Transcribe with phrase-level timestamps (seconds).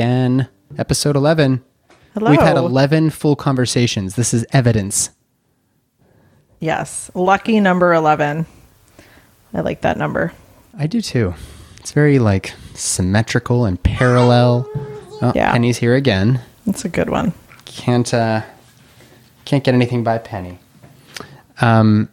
[0.00, 0.46] Again.
[0.76, 1.64] Episode 11.
[2.12, 2.30] Hello.
[2.30, 4.14] We've had 11 full conversations.
[4.14, 5.08] This is evidence.
[6.60, 7.10] Yes.
[7.14, 8.44] Lucky number 11.
[9.54, 10.34] I like that number.
[10.78, 11.32] I do too.
[11.78, 14.68] It's very like symmetrical and parallel.
[15.22, 15.52] Oh, Yeah.
[15.52, 16.42] Penny's here again.
[16.66, 17.32] That's a good one.
[17.64, 18.42] Can't uh
[19.46, 20.58] can't get anything by Penny.
[21.62, 22.10] Um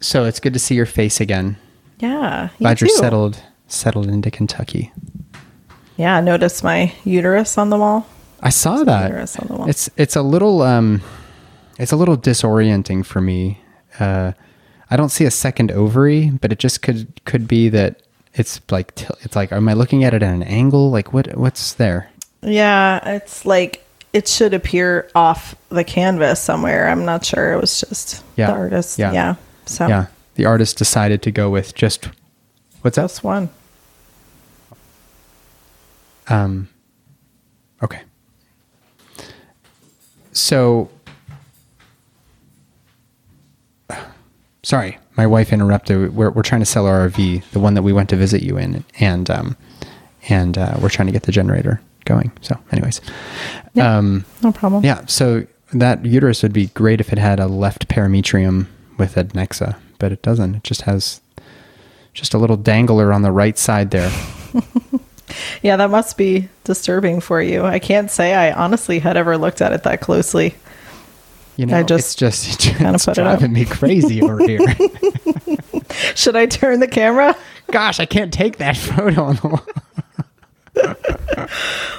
[0.00, 1.56] so it's good to see your face again.
[2.00, 2.48] Yeah.
[2.58, 2.96] You Glad you're too.
[2.96, 4.92] settled settled into Kentucky.
[6.00, 6.20] Yeah.
[6.20, 8.06] Notice my uterus on the wall.
[8.42, 9.10] I saw that.
[9.10, 9.68] uterus on the wall.
[9.68, 11.02] It's it's a little um,
[11.78, 13.60] it's a little disorienting for me.
[13.98, 14.32] Uh,
[14.90, 18.02] I don't see a second ovary, but it just could could be that
[18.34, 20.90] it's like it's like am I looking at it at an angle?
[20.90, 22.10] Like what what's there?
[22.42, 23.16] Yeah.
[23.16, 26.88] It's like it should appear off the canvas somewhere.
[26.88, 27.52] I'm not sure.
[27.52, 28.46] It was just Yeah.
[28.46, 28.98] the artist.
[28.98, 29.12] Yeah.
[29.12, 29.34] Yeah.
[29.66, 32.08] So Yeah, the artist decided to go with just
[32.80, 33.02] what's that?
[33.02, 33.50] that's one.
[36.30, 36.68] Um,
[37.82, 38.02] okay.
[40.32, 40.88] So,
[44.62, 46.14] sorry, my wife interrupted.
[46.14, 48.56] We're we're trying to sell our RV, the one that we went to visit you
[48.56, 49.56] in, and um,
[50.28, 52.32] and uh, we're trying to get the generator going.
[52.40, 53.00] So, anyways,
[53.74, 53.96] Yeah.
[53.98, 54.84] um, No problem.
[54.84, 55.04] yeah.
[55.06, 58.66] So that uterus would be great if it had a left parametrium
[58.98, 60.54] with adnexa, but it doesn't.
[60.56, 61.20] It just has
[62.12, 64.10] just a little dangler on the right side there.
[65.62, 65.76] Yeah.
[65.76, 67.64] That must be disturbing for you.
[67.64, 70.54] I can't say I honestly had ever looked at it that closely.
[71.56, 74.60] You know, I it's just just kinda it's put it driving me crazy over here.
[76.14, 77.36] Should I turn the camera?
[77.70, 79.66] Gosh, I can't take that photo on the wall.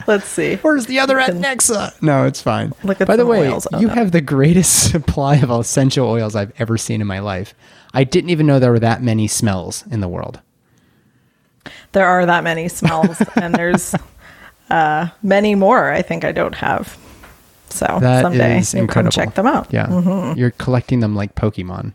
[0.08, 0.56] Let's see.
[0.58, 2.02] Where's the other adnexa?
[2.02, 2.74] No, it's fine.
[2.84, 3.68] Look at By the way, oils.
[3.72, 3.94] Oh, you no.
[3.94, 7.54] have the greatest supply of essential oils I've ever seen in my life.
[7.94, 10.40] I didn't even know there were that many smells in the world.
[11.94, 13.94] There are that many smells, and there's
[14.70, 15.92] uh, many more.
[15.92, 16.98] I think I don't have.
[17.70, 19.12] So That is someday you'll incredible.
[19.12, 19.68] come check them out.
[19.72, 20.38] Yeah, Mm-hmm.
[20.40, 21.94] you're collecting them like Pokemon.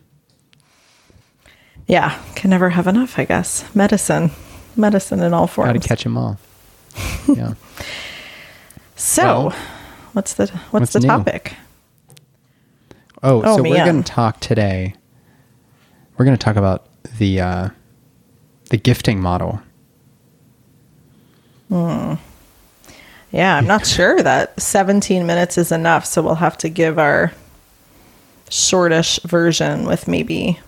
[1.86, 3.18] Yeah, can never have enough.
[3.18, 4.30] I guess medicine,
[4.74, 5.82] medicine in all Got forms.
[5.82, 6.38] to catch them all.
[7.34, 7.54] Yeah.
[8.96, 9.56] So, Well,
[10.14, 11.06] what's the what's, what's the new?
[11.08, 11.54] topic?
[13.22, 14.94] Oh, Oh, so we're going to talk today.
[16.16, 16.86] We're going to talk about
[17.18, 17.68] the uh,
[18.70, 19.60] the gifting model.
[21.68, 22.14] Hmm.
[23.32, 27.32] Yeah, I'm not sure that 17 minutes is enough, so we'll have to give our
[28.48, 30.60] shortish version with maybe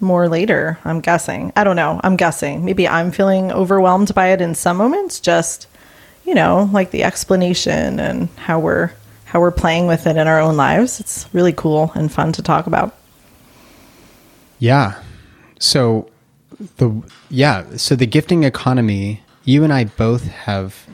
[0.00, 0.78] more later.
[0.84, 1.52] I'm guessing.
[1.56, 2.00] I don't know.
[2.02, 2.64] I'm guessing.
[2.64, 5.20] Maybe I'm feeling overwhelmed by it in some moments.
[5.20, 5.68] Just
[6.26, 8.90] you know, like the explanation and how we're
[9.24, 11.00] how we're playing with it in our own lives.
[11.00, 12.94] It's really cool and fun to talk about.
[14.58, 15.00] Yeah.
[15.58, 16.10] So
[16.76, 20.86] the yeah, so the gifting economy, you and I both have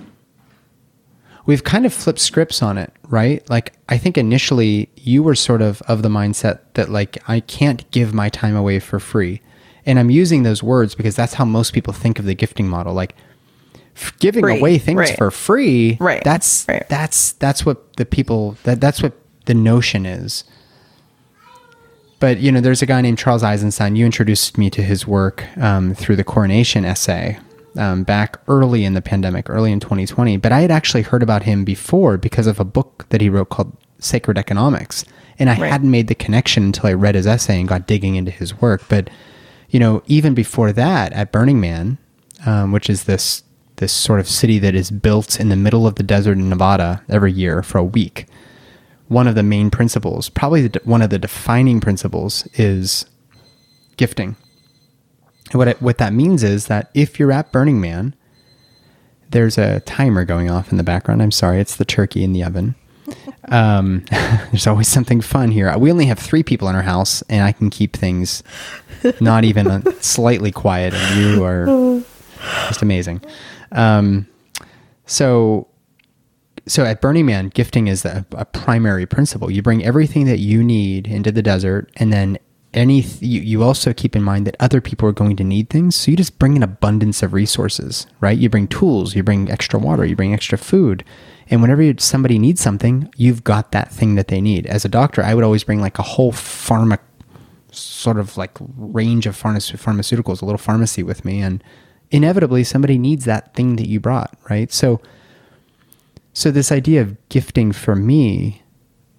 [1.44, 3.48] we've kind of flipped scripts on it, right?
[3.50, 7.90] Like I think initially you were sort of of the mindset that like I can't
[7.90, 9.40] give my time away for free.
[9.84, 12.94] And I'm using those words because that's how most people think of the gifting model.
[12.94, 13.16] Like
[13.96, 15.16] f- giving Free, away things right.
[15.18, 16.88] for free, Right, That's right.
[16.88, 19.14] that's that's what the people that that's what
[19.46, 20.44] the notion is.
[22.20, 23.96] But you know, there's a guy named Charles Eisenstein.
[23.96, 27.38] You introduced me to his work um, through the coronation essay
[27.76, 30.36] um, back early in the pandemic, early in 2020.
[30.36, 33.48] But I had actually heard about him before because of a book that he wrote
[33.50, 35.04] called Sacred Economics,
[35.38, 35.70] and I Right.
[35.70, 38.82] hadn't made the connection until I read his essay and got digging into his work.
[38.88, 39.08] But
[39.70, 41.96] you know, even before that, at Burning Man,
[42.44, 43.42] um, which is this
[43.76, 47.02] this sort of city that is built in the middle of the desert in Nevada
[47.08, 48.26] every year for a week
[49.08, 53.04] one of the main principles, probably the, one of the defining principles, is
[53.98, 54.36] gifting.
[55.52, 58.14] And what it, what that means is that if you're at Burning Man,
[59.30, 61.22] there's a timer going off in the background.
[61.22, 62.74] I'm sorry, it's the turkey in the oven.
[63.48, 65.76] Um, there's always something fun here.
[65.76, 68.42] We only have three people in our house, and I can keep things
[69.20, 70.94] not even slightly quiet.
[70.94, 72.02] And you are
[72.68, 73.20] just amazing.
[73.72, 74.28] Um,
[75.06, 75.66] so
[76.66, 79.50] so at Burning Man, gifting is a primary principle.
[79.50, 82.38] You bring everything that you need into the desert, and then
[82.74, 85.94] any you, you also keep in mind that other people are going to need things.
[85.96, 88.36] So you just bring an abundance of resources, right?
[88.38, 91.04] You bring tools, you bring extra water, you bring extra food,
[91.50, 94.66] and whenever you- somebody needs something, you've got that thing that they need.
[94.66, 96.98] As a doctor, I would always bring like a whole pharma
[97.70, 101.62] sort of like range of pharmace- pharmaceuticals, a little pharmacy with me, and
[102.10, 104.72] inevitably somebody needs that thing that you brought, right?
[104.72, 105.00] So
[106.34, 108.62] so this idea of gifting for me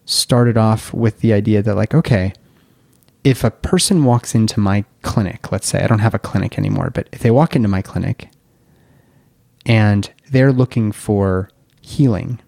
[0.06, 2.34] started off with the idea that like okay
[3.24, 6.90] if a person walks into my clinic let's say i don't have a clinic anymore
[6.90, 8.30] but if they walk into my clinic
[9.66, 11.50] and they're looking for
[11.82, 12.40] healing,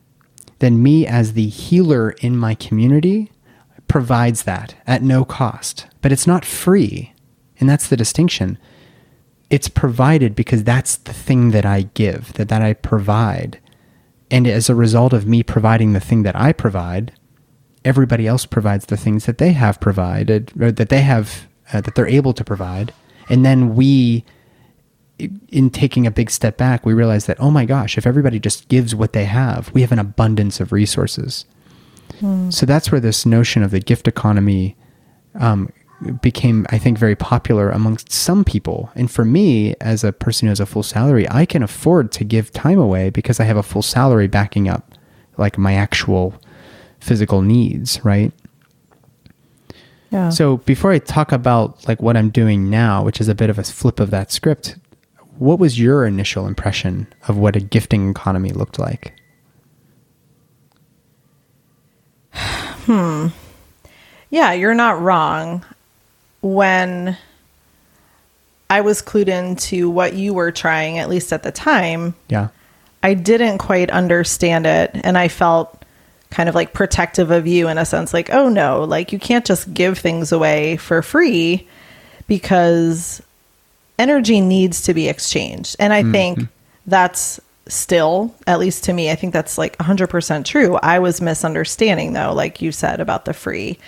[0.59, 3.31] then me as the healer in my community
[3.87, 5.87] provides that at no cost.
[6.01, 7.13] But it's not free.
[7.59, 8.57] And that's the distinction.
[9.49, 13.59] It's provided because that's the thing that I give, that, that I provide.
[14.31, 17.13] And as a result of me providing the thing that I provide,
[17.85, 21.95] everybody else provides the things that they have provided, or that they have, uh, that
[21.95, 22.93] they're able to provide.
[23.29, 24.25] And then we,
[25.49, 28.67] in taking a big step back, we realize that, oh my gosh, if everybody just
[28.67, 31.45] gives what they have, we have an abundance of resources.
[32.19, 32.49] Hmm.
[32.49, 34.75] So that's where this notion of the gift economy
[35.39, 35.71] um,
[36.21, 38.91] became, I think, very popular amongst some people.
[38.95, 42.23] And for me, as a person who has a full salary, I can afford to
[42.23, 44.93] give time away because I have a full salary backing up
[45.37, 46.33] like my actual
[47.05, 48.33] physical needs, right?
[50.09, 50.29] Yeah.
[50.29, 53.59] So before I talk about like what I'm doing now, which is a bit of
[53.59, 54.75] a flip of that script,
[55.37, 59.13] what was your initial impression of what a gifting economy looked like?
[62.85, 63.29] Hmm.
[64.29, 65.65] Yeah, you're not wrong.
[66.41, 67.17] When
[68.69, 72.49] I was clued into what you were trying, at least at the time, yeah,
[73.01, 75.84] I didn't quite understand it, and I felt
[76.35, 79.45] kind of like protective of you in a sense, like, oh no, like you can't
[79.45, 81.65] just give things away for free
[82.27, 83.21] because
[83.97, 86.11] energy needs to be exchanged, and I mm-hmm.
[86.11, 86.39] think
[86.85, 90.75] that's still, at least to me, I think that's like 100% true.
[90.75, 93.79] I was misunderstanding, though, like you said about the free.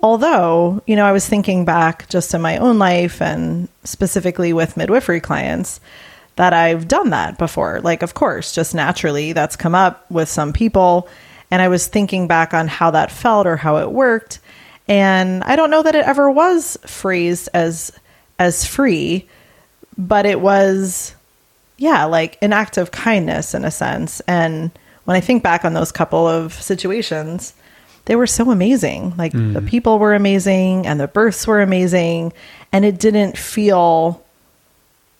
[0.00, 4.76] Although, you know, I was thinking back just in my own life and specifically with
[4.76, 5.80] midwifery clients
[6.36, 7.80] that I've done that before.
[7.82, 11.08] Like, of course, just naturally that's come up with some people.
[11.50, 14.40] And I was thinking back on how that felt or how it worked.
[14.88, 17.92] And I don't know that it ever was phrased as
[18.38, 19.28] as free,
[19.96, 21.14] but it was
[21.80, 24.20] yeah, like an act of kindness in a sense.
[24.28, 24.70] And
[25.04, 27.54] when I think back on those couple of situations,
[28.04, 29.14] they were so amazing.
[29.16, 29.54] Like mm.
[29.54, 32.34] the people were amazing and the births were amazing.
[32.70, 34.22] And it didn't feel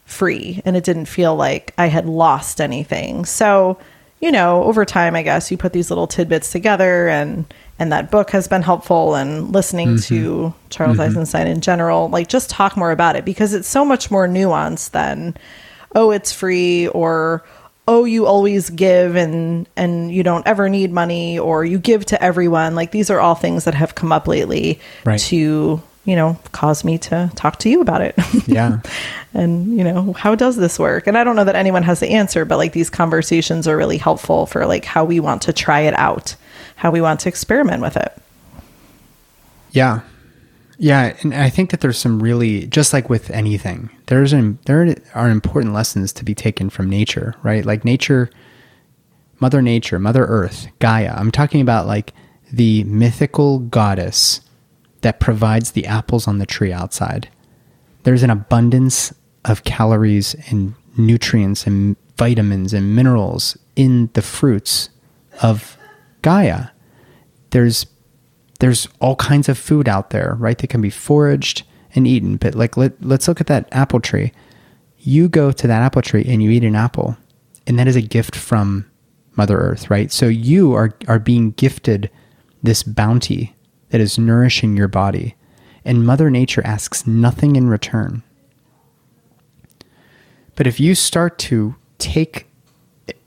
[0.04, 3.24] free and it didn't feel like I had lost anything.
[3.24, 3.78] So,
[4.20, 8.10] you know, over time, I guess you put these little tidbits together and and that
[8.10, 10.14] book has been helpful and listening mm-hmm.
[10.14, 11.10] to Charles mm-hmm.
[11.10, 14.90] Eisenstein in general, like just talk more about it because it's so much more nuanced
[14.90, 15.34] than
[15.94, 17.42] oh, it's free or
[17.88, 22.22] oh you always give and and you don't ever need money or you give to
[22.22, 25.18] everyone like these are all things that have come up lately right.
[25.18, 28.14] to you know cause me to talk to you about it
[28.46, 28.80] yeah
[29.34, 32.10] and you know how does this work and i don't know that anyone has the
[32.10, 35.80] answer but like these conversations are really helpful for like how we want to try
[35.80, 36.36] it out
[36.76, 38.16] how we want to experiment with it
[39.72, 40.00] yeah
[40.82, 44.96] yeah, and I think that there's some really just like with anything, there's an there
[45.14, 47.66] are important lessons to be taken from nature, right?
[47.66, 48.30] Like nature,
[49.40, 51.12] Mother Nature, Mother Earth, Gaia.
[51.14, 52.14] I'm talking about like
[52.50, 54.40] the mythical goddess
[55.02, 57.28] that provides the apples on the tree outside.
[58.02, 64.90] There's an abundance of calories and nutrients and vitamins and minerals in the fruits
[65.42, 65.76] of
[66.22, 66.68] Gaia.
[67.50, 67.86] There's
[68.60, 70.58] there's all kinds of food out there, right?
[70.58, 71.62] That can be foraged
[71.94, 72.36] and eaten.
[72.36, 74.32] But like, let, let's look at that apple tree.
[74.98, 77.16] You go to that apple tree and you eat an apple,
[77.66, 78.90] and that is a gift from
[79.34, 80.12] Mother Earth, right?
[80.12, 82.10] So you are, are being gifted
[82.62, 83.56] this bounty
[83.90, 85.36] that is nourishing your body,
[85.84, 88.22] and Mother Nature asks nothing in return.
[90.56, 92.46] But if you start to take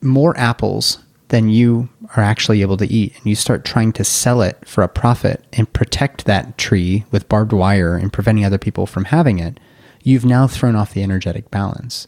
[0.02, 3.16] more apples than you are actually able to eat.
[3.18, 7.28] And you start trying to sell it for a profit and protect that tree with
[7.28, 9.60] barbed wire and preventing other people from having it,
[10.04, 12.08] you've now thrown off the energetic balance.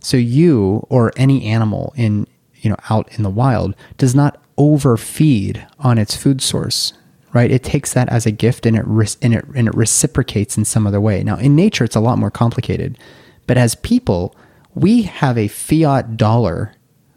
[0.00, 2.26] So you or any animal in
[2.60, 6.92] you know out in the wild does not overfeed on its food source
[7.32, 8.84] right it takes that as a gift and it
[9.22, 12.18] and it and it reciprocates in some other way now in nature it's a lot
[12.18, 12.98] more complicated
[13.46, 14.34] but as people
[14.74, 16.74] we have a fiat dollar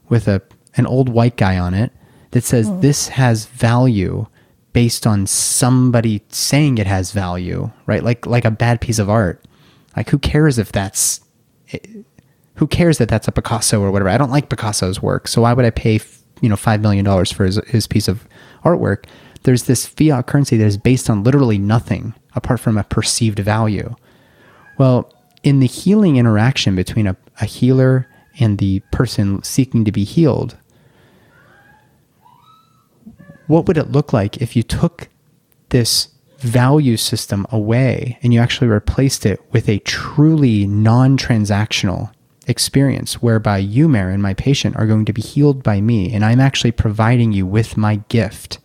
[0.09, 0.41] with a
[0.75, 1.91] an old white guy on it
[2.31, 2.79] that says oh.
[2.79, 4.25] this has value
[4.73, 8.03] based on somebody saying it has value, right?
[8.03, 9.43] Like like a bad piece of art.
[9.95, 11.21] Like who cares if that's
[11.71, 11.79] eh,
[12.55, 14.09] who cares that that's a Picasso or whatever?
[14.09, 15.99] I don't like Picasso's work, so why would I pay
[16.41, 18.27] you know five million dollars for his, his piece of
[18.63, 19.05] artwork?
[19.43, 23.95] There's this fiat currency that is based on literally nothing apart from a perceived value.
[24.77, 28.07] Well, in the healing interaction between a, a healer
[28.39, 30.57] and the person seeking to be healed,
[33.47, 35.09] what would it look like if you took
[35.69, 42.11] this value system away and you actually replaced it with a truly non transactional
[42.47, 46.39] experience whereby you, Marin, my patient, are going to be healed by me, and I'm
[46.39, 48.59] actually providing you with my gift.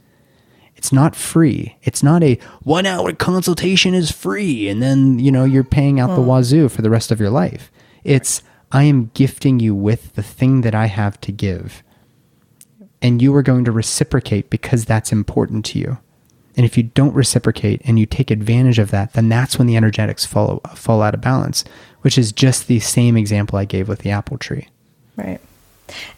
[0.76, 1.76] It's not free.
[1.82, 6.08] It's not a one hour consultation is free, and then, you know, you're paying out
[6.08, 6.28] the hmm.
[6.28, 7.72] wazoo for the rest of your life.
[8.04, 11.82] It's, I am gifting you with the thing that I have to give.
[13.02, 15.98] And you are going to reciprocate because that's important to you.
[16.56, 19.76] And if you don't reciprocate and you take advantage of that, then that's when the
[19.76, 21.64] energetics fall, fall out of balance,
[22.00, 24.68] which is just the same example I gave with the apple tree.
[25.16, 25.40] Right.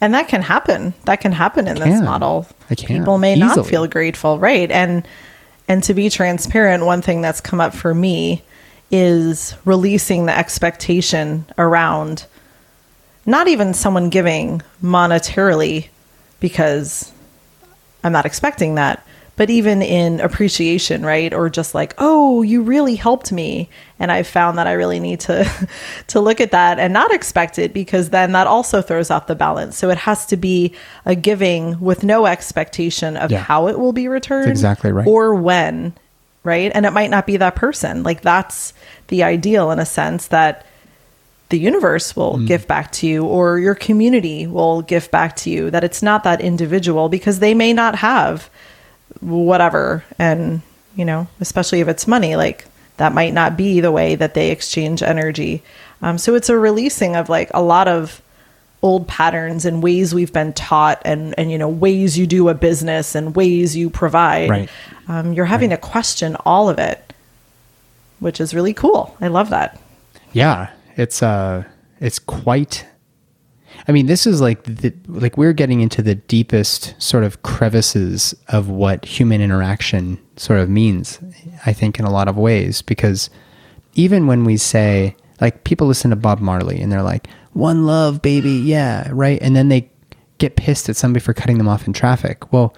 [0.00, 0.94] And that can happen.
[1.04, 2.46] That can happen in this model.
[2.68, 4.70] Can, People may not feel grateful, right?
[4.70, 5.06] And
[5.68, 8.42] and to be transparent, one thing that's come up for me
[8.90, 12.24] is releasing the expectation around
[13.26, 15.88] not even someone giving monetarily
[16.40, 17.12] because
[18.02, 19.06] I'm not expecting that,
[19.38, 21.32] but even in appreciation, right?
[21.32, 25.20] Or just like, "Oh, you really helped me." And I found that I really need
[25.20, 25.48] to
[26.08, 29.34] to look at that and not expect it because then that also throws off the
[29.34, 29.78] balance.
[29.78, 30.74] So it has to be
[31.06, 33.38] a giving with no expectation of Yeah.
[33.38, 35.06] how it will be returned exactly right.
[35.06, 35.94] or when,
[36.44, 36.70] right?
[36.74, 38.02] And it might not be that person.
[38.02, 38.74] Like that's
[39.06, 40.66] the ideal in a sense that
[41.50, 42.46] the universe will Mm.
[42.46, 46.22] give back to you or your community will give back to you that it's not
[46.24, 48.50] that individual because they may not have
[49.20, 50.62] whatever and
[50.94, 52.66] you know especially if it's money like
[52.98, 55.62] that might not be the way that they exchange energy.
[56.02, 58.20] Um, so it's a releasing of like a lot of
[58.82, 62.54] old patterns and ways we've been taught and and you know ways you do a
[62.54, 64.50] business and ways you provide.
[64.50, 64.70] Right.
[65.08, 67.08] um, you're having to question all of it
[68.20, 69.16] which is really cool.
[69.20, 69.80] I love that.
[70.32, 70.70] Yeah.
[70.96, 71.64] It's uh
[72.00, 72.86] it's quite
[73.86, 78.34] i mean this is like the like we're getting into the deepest sort of crevices
[78.48, 81.20] of what human interaction sort of means
[81.66, 83.30] i think in a lot of ways because
[83.94, 88.22] even when we say like people listen to bob marley and they're like one love
[88.22, 89.40] baby yeah right?
[89.42, 89.90] And then they
[90.38, 92.52] get pissed at somebody for cutting them off in traffic.
[92.52, 92.74] Well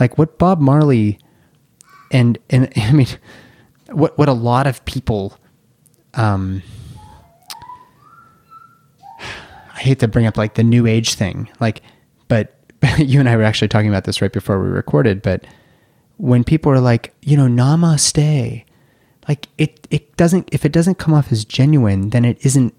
[0.00, 1.18] like what bob marley
[2.10, 3.06] and and i mean
[3.90, 5.38] what what a lot of people
[6.14, 6.62] um
[9.76, 11.82] I hate to bring up like the new age thing, like,
[12.28, 12.56] but
[12.98, 15.22] you and I were actually talking about this right before we recorded.
[15.22, 15.46] But
[16.16, 18.64] when people are like, you know, namaste,
[19.28, 22.74] like it, it doesn't, if it doesn't come off as genuine, then it isn't,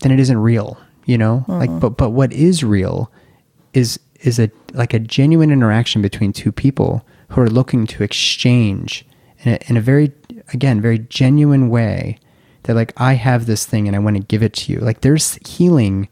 [0.00, 1.52] then it isn't real, you know, mm-hmm.
[1.52, 3.10] like, but, but what is real
[3.72, 9.06] is, is a, like a genuine interaction between two people who are looking to exchange
[9.40, 10.12] in a, in a very,
[10.52, 12.18] again, very genuine way.
[12.62, 14.78] They're like, I have this thing and I want to give it to you.
[14.78, 16.08] Like there's healing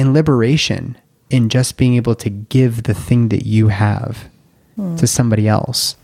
[0.00, 0.96] and liberation
[1.28, 4.30] in just being able to give the thing that you have
[4.74, 4.96] hmm.
[4.96, 5.96] to somebody else.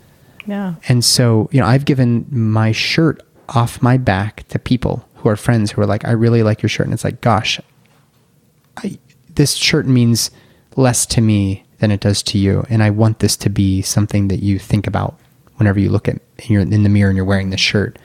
[0.45, 5.29] yeah And so, you know, I've given my shirt off my back to people who
[5.29, 6.85] are friends who are like, I really like your shirt.
[6.85, 7.59] And it's like, gosh,
[8.77, 8.99] I,
[9.33, 10.29] this shirt means
[10.75, 12.65] less to me than it does to you.
[12.69, 15.19] And I want this to be something that you think about
[15.55, 17.97] whenever you look at you're in the mirror and you're wearing this shirt.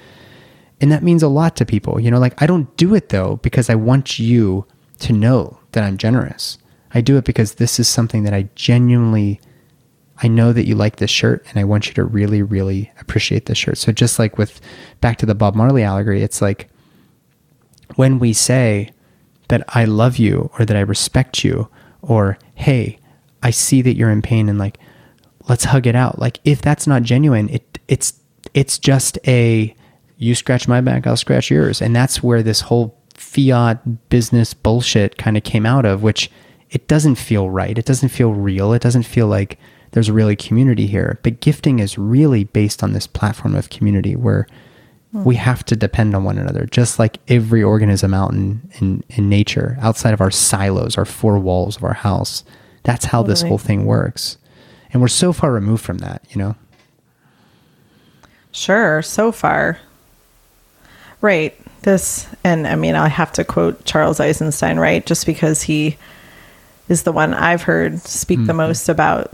[0.81, 2.01] And that means a lot to people.
[2.01, 4.65] You know, like I don't do it though because I want you
[5.01, 6.59] to know that I'm generous.
[6.95, 9.41] I do it because this is something that I genuinely
[10.23, 13.47] I know that you like this shirt and I want you to really, really appreciate
[13.47, 13.79] this shirt.
[13.79, 14.61] So just like with
[15.01, 16.69] back to the Bob Marley allegory, it's like
[17.97, 18.91] when we say
[19.49, 21.69] that I love you or that I respect you
[22.03, 22.99] or hey,
[23.43, 24.79] I see that you're in pain and like
[25.49, 26.21] let's hug it out.
[26.21, 28.15] Like if that's not genuine, it it's
[28.55, 29.75] it's just a
[30.19, 31.83] you scratch my back, I'll scratch yours.
[31.83, 36.31] And that's where this whole fiat business bullshit kind of came out of, which
[36.71, 37.79] it doesn't feel right.
[37.79, 38.73] It doesn't feel real.
[38.73, 39.59] It doesn't feel like
[39.93, 41.19] there's really community here.
[41.23, 44.47] But gifting is really based on this platform of community where
[45.13, 45.25] hmm.
[45.25, 49.29] we have to depend on one another, just like every organism out in, in, in
[49.29, 52.45] nature, outside of our silos, our four walls of our house.
[52.83, 54.37] That's how this whole thing works.
[54.93, 56.57] And we're so far removed from that, you know?
[58.51, 59.79] Sure, so far.
[61.21, 61.57] Right.
[61.83, 65.05] This, and I mean, I have to quote Charles Eisenstein, right?
[65.05, 65.97] Just because he
[66.89, 68.59] is the one I've heard speak the mm-hmm.
[68.59, 69.33] most about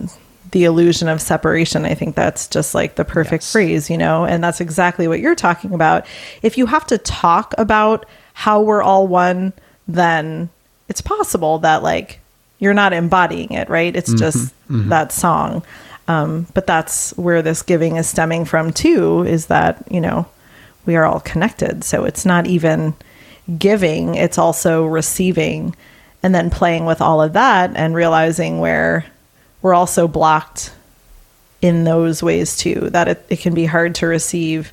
[0.53, 1.85] the illusion of separation.
[1.85, 3.53] I think that's just like the perfect Yes.
[3.53, 4.25] phrase, you know?
[4.25, 6.07] And that's exactly what you're talking about.
[6.43, 9.53] If you have to talk about how we're all one,
[9.87, 10.49] then
[10.89, 12.21] it's possible that like
[12.59, 13.95] you're not embodying it, right?
[13.95, 14.19] It's mm-hmm.
[14.19, 14.89] just mm-hmm.
[14.89, 15.63] that song.
[16.07, 20.27] Um, but that's where this giving is stemming from too, is that, you know,
[20.89, 21.85] we are all connected.
[21.85, 22.95] So it's not even
[23.59, 25.77] giving, it's also receiving
[26.23, 29.05] and then playing with all of that and realizing where
[29.61, 30.73] we're also blocked
[31.61, 34.73] in those ways too, that it, it can be hard to receive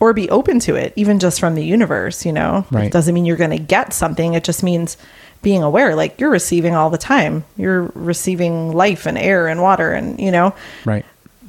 [0.00, 2.66] or be open to it, even just from the universe, you know?
[2.70, 2.86] Right.
[2.86, 4.32] It doesn't mean you're going to get something.
[4.32, 4.96] It just means
[5.42, 5.94] being aware.
[5.94, 7.44] Like you're receiving all the time.
[7.58, 10.54] You're receiving life and air and water and, you know?
[10.86, 11.04] Right.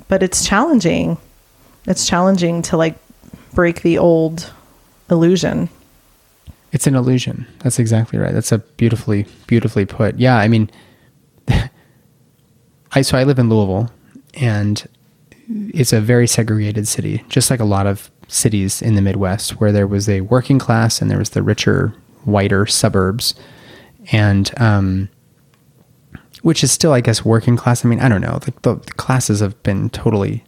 [0.09, 1.17] But it's challenging.
[1.87, 2.97] It's challenging to like
[3.55, 4.53] break the old
[5.09, 5.69] illusion.
[6.71, 7.47] It's an illusion.
[7.59, 8.33] That's exactly right.
[8.33, 10.19] That's a beautifully, beautifully put.
[10.19, 10.69] Yeah, I mean,
[12.91, 13.89] I so I live in Louisville,
[14.35, 14.87] and
[15.47, 19.71] it's a very segregated city, just like a lot of cities in the Midwest, where
[19.71, 21.93] there was a working class and there was the richer,
[22.25, 23.35] whiter suburbs,
[24.11, 25.09] and um,
[26.41, 27.85] which is still, I guess, working class.
[27.85, 28.39] I mean, I don't know.
[28.39, 30.43] The, the classes have been totally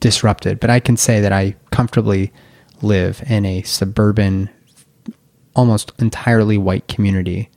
[0.00, 2.32] disrupted, but I can say that I comfortably
[2.82, 4.50] live in a suburban,
[5.54, 7.50] almost entirely white community.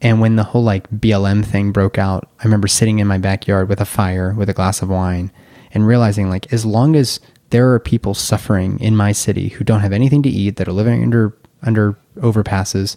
[0.00, 3.68] And when the whole like BLM thing broke out, I remember sitting in my backyard
[3.68, 5.30] with a fire with a glass of wine
[5.72, 7.20] and realizing like as long as
[7.50, 10.72] there are people suffering in my city who don't have anything to eat that are
[10.72, 12.96] living under under overpasses,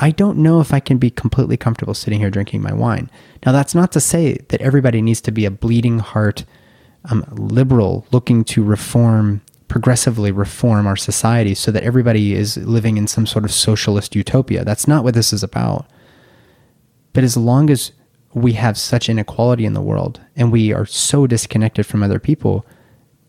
[0.00, 3.10] I don't know if I can be completely comfortable sitting here drinking my wine.
[3.44, 6.44] Now that's not to say that everybody needs to be a bleeding heart
[7.10, 13.06] um, liberal looking to reform progressively reform our society so that everybody is living in
[13.06, 14.64] some sort of socialist utopia.
[14.64, 15.86] That's not what this is about.
[17.12, 17.92] But as long as
[18.34, 22.66] we have such inequality in the world and we are so disconnected from other people,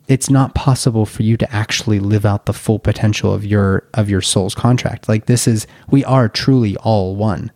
[0.07, 4.09] it's not possible for you to actually live out the full potential of your of
[4.09, 5.07] your soul's contract.
[5.07, 7.51] Like this is we are truly all one.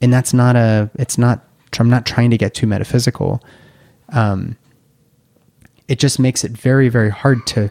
[0.00, 1.44] And that's not a it's not
[1.78, 3.42] I'm not trying to get too metaphysical.
[4.10, 4.56] Um
[5.88, 7.70] it just makes it very very hard to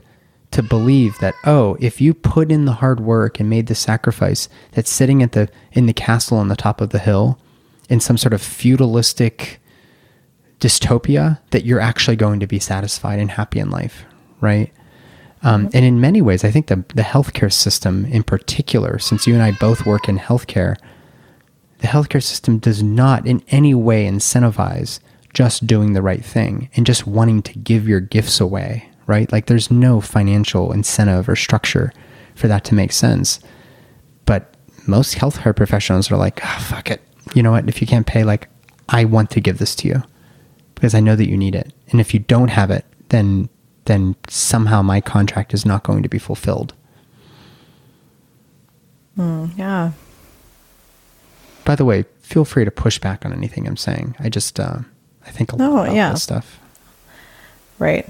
[0.51, 4.49] to believe that oh if you put in the hard work and made the sacrifice
[4.71, 7.39] that sitting at the in the castle on the top of the hill
[7.89, 9.59] in some sort of feudalistic
[10.59, 14.05] dystopia that you're actually going to be satisfied and happy in life
[14.41, 14.71] right?
[15.41, 19.33] Um, and in many ways i think the, the healthcare system in particular since you
[19.33, 20.75] and i both work in healthcare
[21.79, 24.99] the healthcare system does not in any way incentivize
[25.33, 29.29] just doing the right thing and just wanting to give your gifts away right?
[29.31, 31.91] Like there's no financial incentive or structure
[32.35, 33.39] for that to make sense.
[34.25, 34.53] But
[34.87, 37.01] most healthcare professionals are like, oh, fuck it.
[37.33, 37.67] You know what?
[37.67, 38.47] If you can't pay, like,
[38.87, 40.03] I want to give this to you
[40.75, 41.73] because I know that you need it.
[41.89, 43.49] And if you don't have it, then
[43.85, 46.73] then somehow my contract is not going to be fulfilled.
[49.17, 49.91] Mm, yeah.
[51.65, 54.15] By the way, feel free to push back on anything I'm saying.
[54.19, 54.79] I just, uh,
[55.25, 56.11] I think a lot No, about yeah.
[56.11, 56.59] this stuff.
[57.79, 58.07] Right.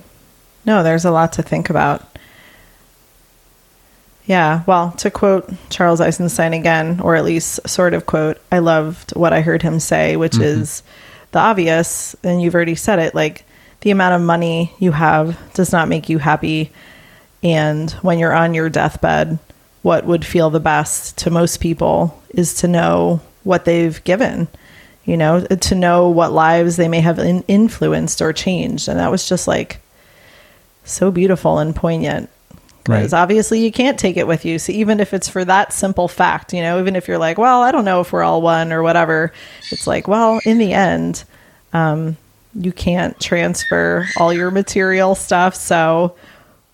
[0.65, 2.05] No, there's a lot to think about.
[4.25, 9.15] Yeah, well, to quote Charles Eisenstein again, or at least sort of quote, I loved
[9.15, 10.43] what I heard him say, which mm-hmm.
[10.43, 10.83] is
[11.31, 13.43] the obvious, and you've already said it like
[13.81, 16.71] the amount of money you have does not make you happy.
[17.41, 19.39] And when you're on your deathbed,
[19.81, 24.47] what would feel the best to most people is to know what they've given,
[25.05, 28.87] you know, to know what lives they may have in- influenced or changed.
[28.87, 29.79] And that was just like
[30.91, 32.29] so beautiful and poignant.
[32.83, 33.21] Because Right.
[33.21, 34.57] obviously you can't take it with you.
[34.57, 37.61] So even if it's for that simple fact, you know, even if you're like, well,
[37.61, 39.31] I don't know if we're all one or whatever,
[39.71, 41.23] it's like, well, in the end,
[41.73, 42.17] um,
[42.55, 45.53] you can't transfer all your material stuff.
[45.55, 46.15] So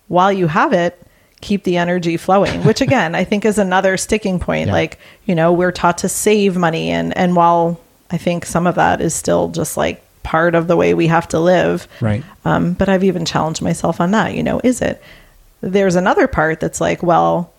[0.08, 0.98] while you have it,
[1.42, 4.68] keep the energy flowing, which again, I think is another sticking point.
[4.68, 4.72] Yeah.
[4.72, 6.90] Like, you know, we're taught to save money.
[6.90, 7.78] And, and while
[8.10, 11.28] I think some of that is still just like part of the way we have
[11.28, 12.24] to live, Right.
[12.44, 14.34] um, but I've even challenged myself on that.
[14.34, 15.00] You know, is it?
[15.60, 17.52] There's another part that's like, well,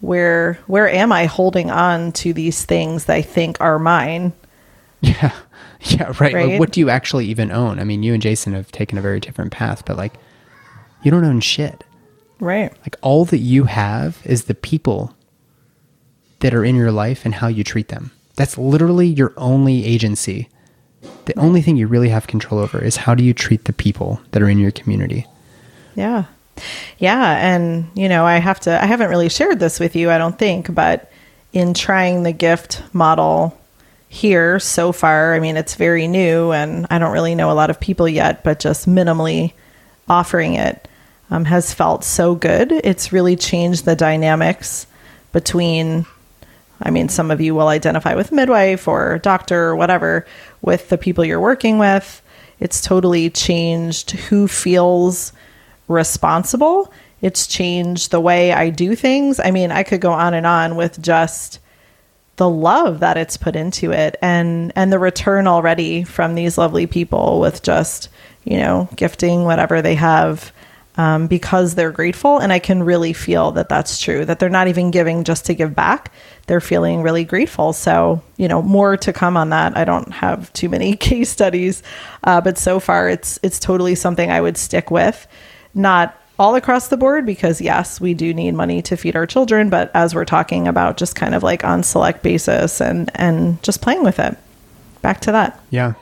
[0.00, 4.32] where where am I holding on to these things that I think are mine?
[5.00, 5.32] Yeah.
[5.80, 6.32] Yeah, right.
[6.32, 6.58] Like, Right?
[6.58, 7.78] what do you actually even own?
[7.78, 10.14] I mean, you and Jason have taken a very different path, but like,
[11.02, 11.84] you don't own shit.
[12.40, 12.72] Right.
[12.80, 15.14] Like, all that you have is the people
[16.40, 18.12] that are in your life and how you treat them.
[18.36, 20.48] That's literally your only agency.
[21.26, 24.20] The only thing you really have control over is how do you treat the people
[24.32, 25.26] that are in your community.
[25.94, 26.24] Yeah.
[26.98, 27.36] Yeah.
[27.38, 30.38] And, you know, I have to, I haven't really shared this with you, I don't
[30.38, 31.10] think, but
[31.52, 33.58] in trying the gift model
[34.08, 37.70] here so far, I mean, it's very new and I don't really know a lot
[37.70, 39.52] of people yet, but just minimally
[40.08, 40.86] offering it
[41.30, 42.70] um, has felt so good.
[42.70, 44.86] It's really changed the dynamics
[45.32, 46.06] between,
[46.82, 50.26] I mean, some of you will identify with midwife or doctor or whatever
[50.62, 52.22] with the people you're working with.
[52.60, 55.32] It's totally changed who feels
[55.88, 56.92] responsible.
[57.20, 59.40] It's changed the way I do things.
[59.40, 61.60] I mean, I could go on and on with just
[62.36, 66.86] the love that it's put into it and and the return already from these lovely
[66.86, 68.08] people with just,
[68.42, 70.52] you know, gifting whatever they have
[70.96, 72.38] um, because they're grateful.
[72.38, 75.54] And I can really feel that that's true, that they're not even giving just to
[75.54, 76.12] give back.
[76.46, 77.72] They're feeling really grateful.
[77.72, 79.76] So, you know, more to come on that.
[79.76, 81.82] I don't have too many case studies,
[82.24, 85.26] uh, but so far it's, it's totally something I would stick with.
[85.74, 89.70] Not all across the board because yes, we do need money to feed our children,
[89.70, 93.80] but as we're talking about just kind of like on select basis and and just
[93.80, 94.36] playing with it.
[95.02, 95.60] Back to that.
[95.70, 95.94] Yeah.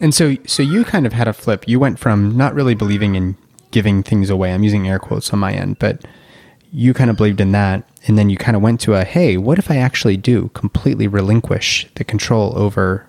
[0.00, 1.68] And so so you kind of had a flip.
[1.68, 3.36] You went from not really believing in
[3.70, 4.52] giving things away.
[4.52, 6.04] I'm using air quotes on my end, but
[6.72, 9.36] you kind of believed in that and then you kind of went to a hey,
[9.36, 13.06] what if I actually do completely relinquish the control over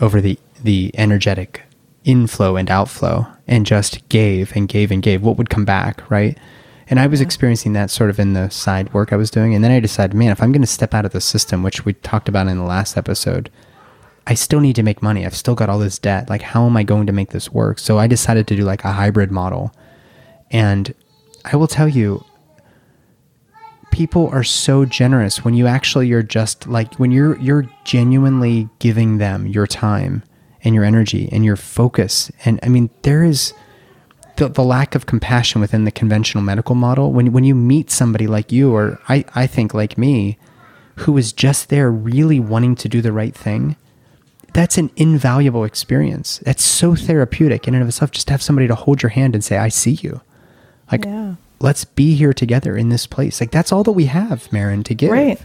[0.00, 1.62] over the the energetic
[2.04, 6.38] inflow and outflow and just gave and gave and gave, what would come back, right?
[6.88, 9.54] And I was experiencing that sort of in the side work I was doing.
[9.54, 11.84] And then I decided, man, if I'm going to step out of the system, which
[11.84, 13.50] we talked about in the last episode,
[14.26, 15.24] I still need to make money.
[15.24, 16.28] I've still got all this debt.
[16.28, 17.78] Like, how am I going to make this work?
[17.78, 19.72] So I decided to do like a hybrid model.
[20.50, 20.94] And
[21.44, 22.24] I will tell you,
[23.90, 29.18] people are so generous when you actually are just like when you're you're genuinely giving
[29.18, 30.22] them your time
[30.62, 32.30] and your energy and your focus.
[32.44, 33.54] And I mean, there is
[34.36, 37.12] the, the lack of compassion within the conventional medical model.
[37.12, 40.38] When, when you meet somebody like you, or I, I think like me,
[40.96, 43.76] who is just there really wanting to do the right thing,
[44.52, 46.38] that's an invaluable experience.
[46.38, 48.10] That's so therapeutic in and of itself.
[48.10, 50.20] Just to have somebody to hold your hand and say, I see you.
[50.90, 51.36] Like, yeah.
[51.60, 53.40] Let's be here together in this place.
[53.40, 55.10] Like, that's all that we have, Marin, to give.
[55.10, 55.40] Right.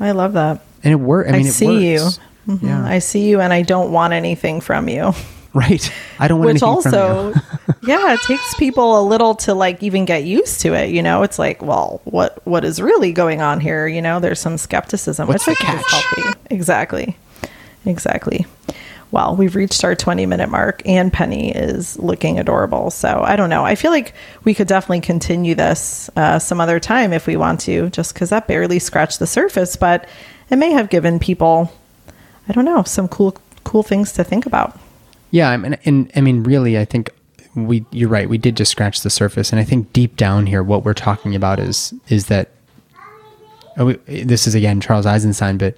[0.00, 0.60] I love that.
[0.82, 1.30] And it works.
[1.30, 2.00] I mean, I see you.
[2.46, 2.66] Mm-hmm.
[2.66, 2.84] Yeah.
[2.84, 5.12] I see you and I don't want anything from you.
[5.54, 5.88] Right.
[6.18, 7.28] I don't want anything from you.
[7.30, 10.90] Which also, yeah, it takes people a little to like even get used to it.
[10.90, 13.86] You know, it's like, well, what what is really going on here?
[13.86, 15.84] You know, there's some skepticism, What's which I catch?
[15.92, 16.38] healthy.
[16.50, 17.16] Exactly.
[17.86, 18.46] Exactly.
[19.14, 22.90] Well, we've reached our 20 minute mark and Penny is looking adorable.
[22.90, 23.64] So I don't know.
[23.64, 27.60] I feel like we could definitely continue this uh, some other time if we want
[27.60, 30.08] to, just because that barely scratched the surface, but
[30.50, 31.72] it may have given people
[32.48, 34.76] I don't know, some cool cool things to think about.
[35.30, 37.10] Yeah, I mean, and I mean, really, I think
[37.54, 38.28] we you're right.
[38.28, 41.36] We did just scratch the surface, and I think deep down here, what we're talking
[41.36, 42.50] about is is that
[43.78, 45.76] oh, this is again Charles Eisenstein, but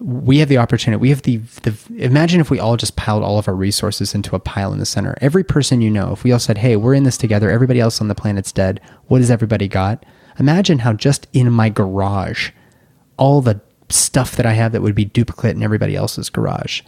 [0.00, 1.00] we have the opportunity.
[1.00, 4.36] We have the the imagine if we all just piled all of our resources into
[4.36, 5.16] a pile in the center.
[5.20, 7.50] Every person you know, if we all said, "Hey, we're in this together.
[7.50, 8.80] Everybody else on the planet's dead.
[9.06, 10.04] What has everybody got?"
[10.38, 12.50] Imagine how just in my garage,
[13.16, 16.82] all the stuff that I have that would be duplicate in everybody else's garage.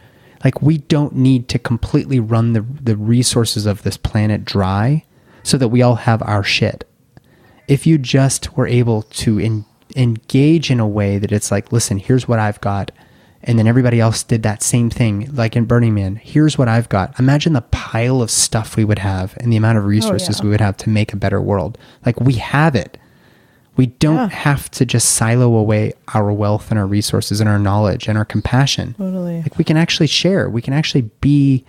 [0.44, 5.04] Like we don't need to completely run the the resources of this planet dry
[5.42, 6.88] so that we all have our shit.
[7.66, 9.64] If you just were able to in,
[9.96, 12.90] engage in a way that it's like, listen, here's what I've got,
[13.42, 16.16] and then everybody else did that same thing, like in Burning Man.
[16.16, 17.18] Here's what I've got.
[17.18, 20.38] Imagine the pile of stuff we would have and the amount of oh, resources oh,
[20.38, 20.44] yeah.
[20.44, 21.78] we would have to make a better world.
[22.04, 22.98] Like we have it.
[23.76, 24.28] We don't yeah.
[24.28, 28.26] have to just silo away our wealth and our resources and our knowledge and our
[28.26, 28.94] compassion.
[28.94, 29.40] Totally.
[29.40, 30.50] Like we can actually share.
[30.50, 31.64] We can actually be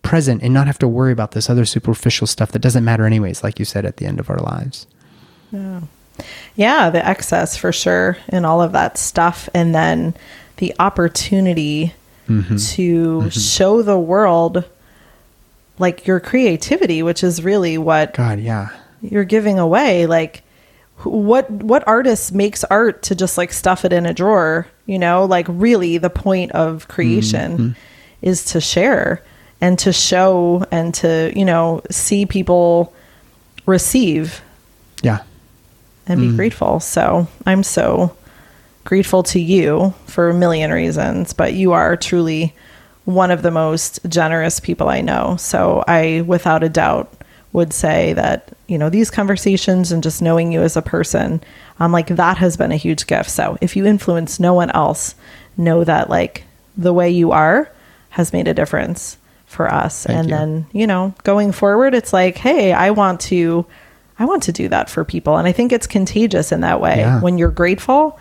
[0.00, 3.42] present and not have to worry about this other superficial stuff that doesn't matter anyways,
[3.42, 4.86] like you said at the end of our lives.
[5.50, 5.82] Yeah.
[6.56, 10.14] Yeah, the excess for sure and all of that stuff and then
[10.56, 11.94] the opportunity
[12.28, 12.56] mm-hmm.
[12.56, 13.28] to mm-hmm.
[13.28, 14.64] show the world
[15.78, 18.68] like your creativity, which is really what God, yeah.
[19.00, 20.42] You're giving away like
[21.04, 25.24] what what artist makes art to just like stuff it in a drawer you know
[25.24, 27.70] like really the point of creation mm-hmm.
[28.20, 29.22] is to share
[29.60, 32.92] and to show and to you know see people
[33.66, 34.42] receive
[35.02, 35.22] yeah
[36.06, 36.36] and be mm.
[36.36, 38.14] grateful so i'm so
[38.84, 42.54] grateful to you for a million reasons but you are truly
[43.04, 47.12] one of the most generous people i know so i without a doubt
[47.52, 51.42] would say that you know these conversations and just knowing you as a person
[51.80, 55.14] um, like that has been a huge gift so if you influence no one else
[55.56, 56.44] know that like
[56.76, 57.70] the way you are
[58.10, 60.34] has made a difference for us Thank and you.
[60.34, 63.66] then you know going forward it's like hey i want to
[64.18, 66.98] i want to do that for people and i think it's contagious in that way
[66.98, 67.20] yeah.
[67.20, 68.18] when you're grateful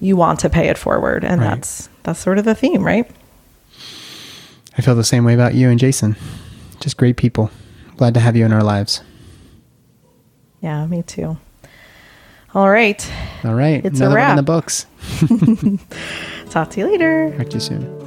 [0.00, 1.50] you want to pay it forward and right.
[1.50, 3.10] that's that's sort of the theme right
[4.76, 6.16] i feel the same way about you and jason
[6.80, 7.50] just great people
[7.96, 9.02] glad to have you in our lives
[10.62, 11.36] yeah, me too.
[12.54, 13.12] All right.
[13.44, 13.84] All right.
[13.84, 14.30] It's Another a wrap.
[14.30, 14.86] in the books.
[16.50, 17.34] Talk to you later.
[17.36, 18.01] Talk to you soon.